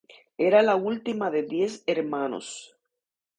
[0.45, 2.75] Era la última de diez hermanos.